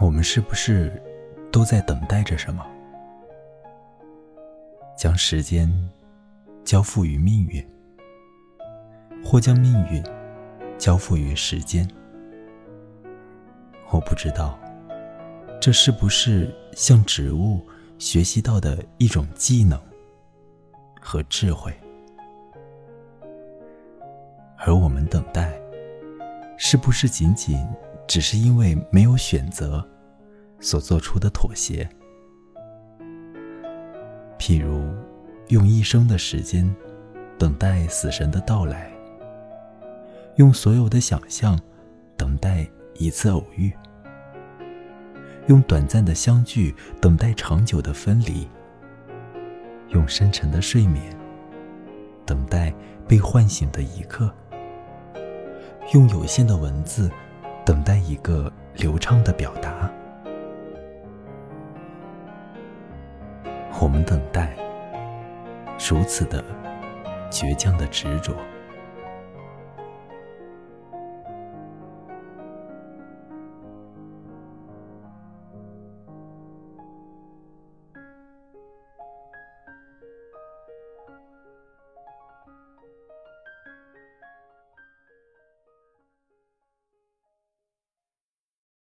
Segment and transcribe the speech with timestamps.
[0.00, 1.02] 我们是不是
[1.50, 2.64] 都在等待着什么？
[4.96, 5.68] 将时间
[6.64, 7.66] 交付于命运，
[9.24, 10.02] 或将命运
[10.78, 11.88] 交付于时间？
[13.90, 14.58] 我不知道，
[15.60, 17.66] 这是不是像植物
[17.98, 19.80] 学习到的一种技能
[21.00, 21.72] 和智慧？
[24.56, 25.60] 而我们等待，
[26.56, 27.66] 是不是仅仅
[28.08, 29.86] 只是因为没有选择
[30.58, 31.86] 所做出的妥协？
[34.38, 34.88] 譬如，
[35.48, 36.74] 用一生的时间
[37.38, 38.90] 等待死神的到来，
[40.36, 41.60] 用所有的想象
[42.16, 43.70] 等待一次偶遇，
[45.48, 48.48] 用短暂的相聚等待长久的分离，
[49.90, 51.14] 用深沉的睡眠
[52.24, 52.72] 等待
[53.06, 54.32] 被唤醒的一刻。
[55.92, 57.10] 用有限的文字
[57.68, 59.92] 等待一个流畅的表达，
[63.78, 64.56] 我们等待
[65.78, 66.42] 如此的
[67.30, 68.32] 倔强的执着。